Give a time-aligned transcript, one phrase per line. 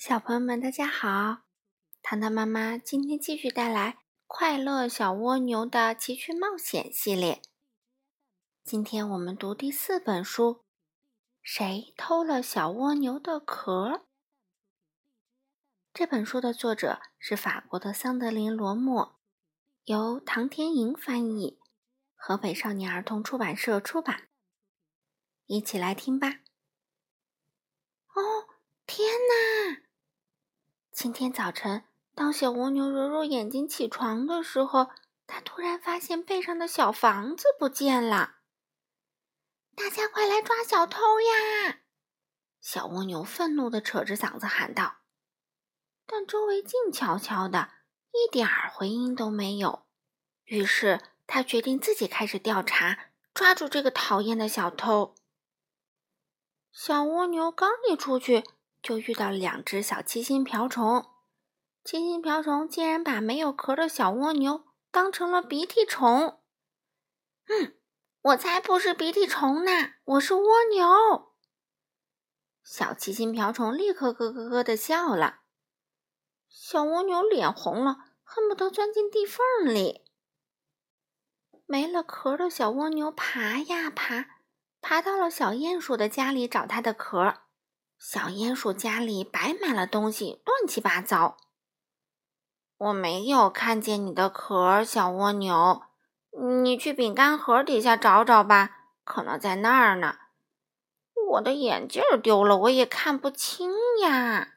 [0.00, 1.42] 小朋友们，大家好！
[2.00, 3.92] 糖糖妈妈今天继续带来
[4.26, 7.42] 《快乐小蜗牛的奇趣冒险》系列。
[8.64, 10.54] 今天我们读第四本书，
[11.42, 13.88] 《谁偷了小蜗牛的壳》。
[15.92, 19.20] 这本书的作者是法国的桑德林·罗默，
[19.84, 21.60] 由唐天莹翻译，
[22.16, 24.30] 河北少年儿童出版社出版。
[25.44, 26.40] 一起来听吧！
[28.14, 28.48] 哦，
[28.86, 29.89] 天哪！
[30.92, 31.84] 今天早晨，
[32.14, 34.90] 当小蜗牛揉揉眼睛起床的时候，
[35.26, 38.38] 它突然发现背上的小房子不见了。
[39.74, 41.78] 大家快来抓小偷呀！
[42.60, 44.96] 小蜗牛愤怒地扯着嗓子喊道。
[46.06, 47.70] 但周围静悄悄的，
[48.12, 49.86] 一点儿回音都没有。
[50.44, 55.14] 于是，他决定自己开始调查，抓住这个讨厌的小偷。
[56.72, 58.44] 小蜗牛刚一出去。
[58.82, 61.06] 就遇到了两只小七星瓢虫，
[61.84, 66.40] 七星瓢虫竟然把没有壳的小蜗牛当成了鼻涕虫。
[67.46, 67.74] 嗯，
[68.22, 71.32] 我才不是鼻涕虫呢，我是蜗牛。
[72.62, 75.40] 小七星瓢虫立刻咯咯咯的笑了。
[76.48, 80.04] 小蜗牛脸红了，恨不得钻进地缝里。
[81.66, 84.26] 没了壳的小蜗牛爬呀爬，
[84.80, 87.42] 爬到了小鼹鼠的家里找它的壳。
[88.02, 91.36] 小鼹鼠家里摆满了东西，乱七八糟。
[92.78, 95.82] 我没有看见你的壳，小蜗牛。
[96.62, 100.16] 你去饼干盒底下找找吧，可能在那儿呢。
[101.32, 103.70] 我的眼镜丢了，我也看不清
[104.02, 104.54] 呀。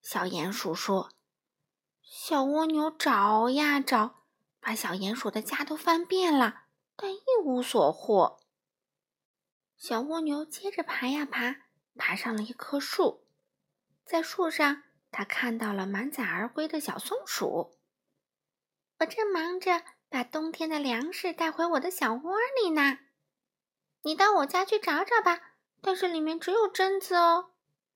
[0.00, 1.10] 小鼹鼠说
[2.02, 4.22] ：“小蜗牛找呀找，
[4.60, 6.62] 把小鼹鼠的家都翻遍了，
[6.96, 8.38] 但一无所获。”
[9.76, 11.65] 小蜗牛接着爬呀爬。
[11.96, 13.26] 爬上了一棵树，
[14.04, 17.78] 在树上，他看到了满载而归的小松鼠。
[18.98, 22.98] 我正忙着把冬天的粮食带回我的小窝里呢。
[24.02, 27.52] 你到我家去找找吧，但是里面只有榛子哦。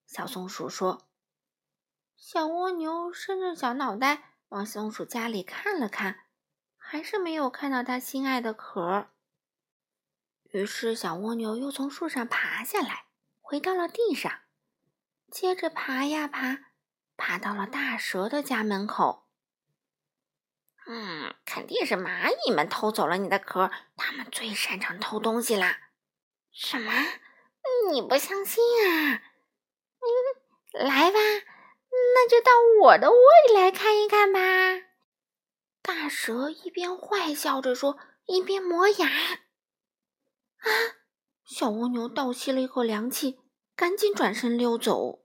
[0.06, 1.06] 小松鼠说。
[2.16, 6.26] 小蜗牛伸着小脑袋往松鼠家里看了看，
[6.76, 9.08] 还是没有看到它心爱的壳。
[10.50, 13.06] 于是，小蜗牛又从树上爬下来。
[13.50, 14.42] 回到了地上，
[15.28, 16.58] 接着爬呀爬，
[17.16, 19.26] 爬到了大蛇的家门口。
[20.86, 25.80] 嗯，肯定是蚂蚁们偷走了你的壳，它们最擅长偷东西啦。
[26.52, 26.92] 什么？
[27.90, 29.20] 你不相信啊？
[29.98, 31.18] 嗯，来吧，
[32.14, 33.18] 那就到我的窝
[33.48, 34.40] 里来看一看吧。
[35.82, 39.08] 大蛇一边坏笑着说，一边磨牙。
[39.08, 40.70] 啊！
[41.52, 43.40] 小蜗牛倒吸了一口凉气，
[43.74, 45.24] 赶紧转身溜走。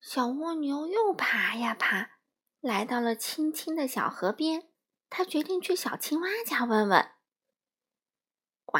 [0.00, 2.12] 小蜗牛又爬呀爬，
[2.62, 4.70] 来到了青青的小河边。
[5.10, 7.10] 它决定去小青蛙家问问。
[8.64, 8.78] 呱！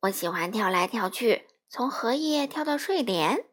[0.00, 3.44] 我喜欢跳来跳去，从荷叶跳到睡莲。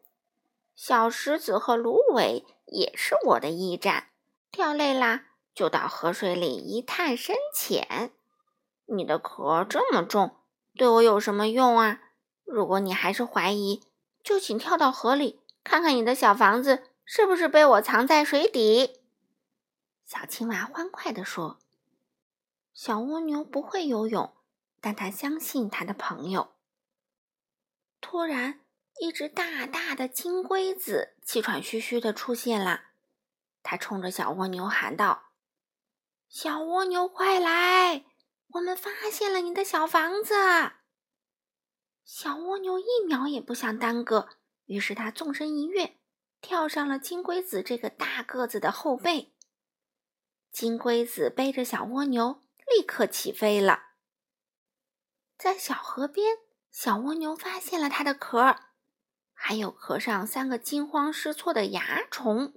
[0.74, 4.08] 小石子和芦苇也是我的驿站。
[4.50, 8.14] 跳累啦，就到河水里一探深浅。
[8.86, 10.39] 你的壳这么重。
[10.74, 12.00] 对我有什么用啊？
[12.44, 13.82] 如果你还是怀疑，
[14.22, 19.00] 就请跳到河里，看看你的小房子是不是被我藏在水底。”
[20.06, 21.58] 小青蛙欢快地说。
[22.72, 24.32] 小蜗牛不会游泳，
[24.80, 26.52] 但它相信它的朋友。
[28.00, 28.60] 突然，
[29.00, 32.84] 一只大大的金龟子气喘吁吁地出现了，
[33.62, 35.24] 它冲着小蜗牛喊道
[36.30, 38.04] ：“小蜗牛，快来！”
[38.54, 40.34] 我们发现了你的小房子，
[42.04, 44.28] 小蜗牛一秒也不想耽搁，
[44.64, 46.00] 于是它纵身一跃，
[46.40, 49.32] 跳上了金龟子这个大个子的后背。
[50.50, 53.90] 金龟子背着小蜗牛，立刻起飞了。
[55.38, 56.38] 在小河边，
[56.72, 58.56] 小蜗牛发现了它的壳，
[59.32, 62.54] 还有壳上三个惊慌失措的蚜虫。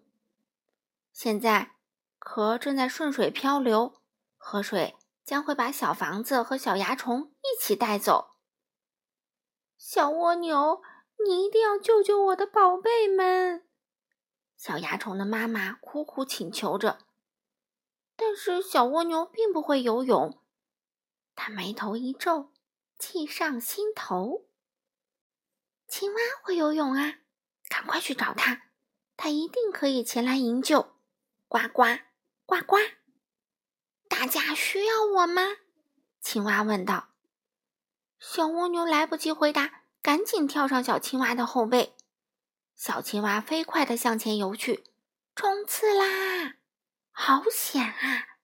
[1.12, 1.75] 现在，
[2.18, 4.01] 壳正在顺水漂流，
[4.38, 4.96] 河水。
[5.24, 8.31] 将会把小房子和小蚜虫一起带走。
[9.78, 10.81] 小蜗牛，
[11.25, 13.68] 你一定要救救我的宝贝们！
[14.58, 17.00] 小蚜虫的妈妈苦苦请求着。
[18.16, 20.42] 但是小蜗牛并不会游泳，
[21.36, 22.52] 它眉头一皱，
[23.00, 24.46] 气上心头。
[25.88, 27.20] 青蛙会游泳啊，
[27.68, 28.70] 赶快去找它，
[29.18, 30.96] 它一定可以前来营救。
[31.48, 31.84] 呱呱
[32.46, 32.78] 呱呱。
[34.13, 35.42] 大家需要我吗？
[36.21, 37.10] 青蛙问道。
[38.19, 41.95] 小蜗牛来不及回答，赶紧跳上小青蛙的后背。
[42.75, 44.83] 小青蛙飞快地向前游去，
[45.36, 46.57] 冲刺啦！
[47.12, 48.38] 好险啊！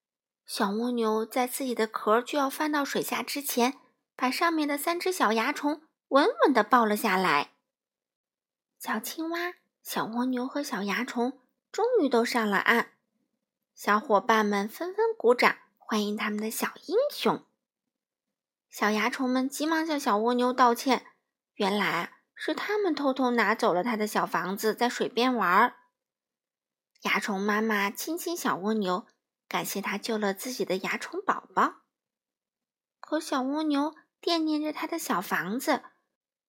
[0.47, 3.79] 小蜗牛在自己的壳就要翻到水下之前，
[4.15, 7.51] 把上面的三只小蚜虫稳稳地抱了下来。
[8.79, 11.39] 小青蛙、小蜗牛和小蚜虫
[11.71, 12.93] 终于都上了岸，
[13.81, 17.45] 小伙伴们纷纷鼓掌欢迎他们的小英雄。
[18.69, 21.05] 小蚜虫们急忙向小蜗牛道歉，
[21.53, 25.77] 原来是他们偷偷拿走了他的小房子，在水边玩。
[26.99, 29.07] 蚜虫妈妈亲亲小蜗牛。
[29.47, 31.75] 感谢他救了自己的蚜虫宝宝，
[32.99, 35.83] 可小蜗牛惦念着他的小房子，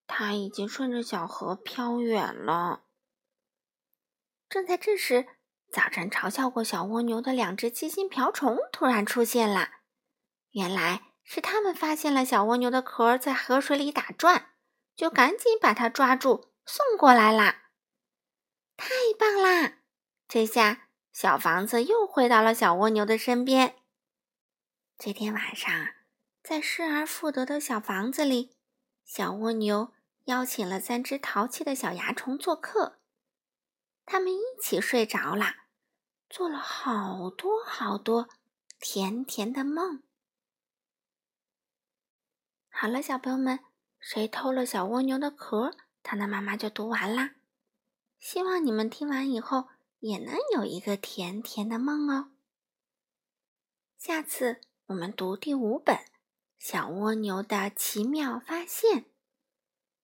[0.08, 2.86] 它已经顺着小河飘远了。
[4.48, 5.28] 正在这时，
[5.72, 9.68] 早晨嘲笑过小蜗牛的两只七星瓢虫突然出现了，
[10.50, 14.50] 原来是他们发现了小蜗牛的壳在河水里打转，
[14.96, 17.70] 就赶紧把它抓住送过来啦！
[18.76, 18.88] 太
[19.18, 19.78] 棒啦！
[20.28, 20.86] 这下。
[21.12, 23.74] 小房子又回到了小蜗牛的身边。
[24.96, 25.70] 这天晚上，
[26.40, 28.52] 在失而复得的小房子里，
[29.04, 29.92] 小蜗牛
[30.26, 32.99] 邀请了三只淘气的小蚜虫做客。
[34.12, 35.54] 他们一起睡着了，
[36.28, 38.28] 做了好多好多
[38.80, 40.02] 甜甜的梦。
[42.68, 43.60] 好了，小朋友们，
[44.00, 45.76] 谁偷了小蜗牛的壳？
[46.02, 47.36] 它的妈妈就读完啦。
[48.18, 49.68] 希望你们听完以后。
[50.00, 52.30] 也能有一个甜甜的梦哦。
[53.98, 55.94] 下次我们读第五本
[56.58, 59.02] 《小蜗牛的奇妙发现》。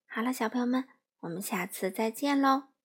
[0.07, 0.87] 好了，小朋友们，
[1.21, 2.76] 我们下次再见喽。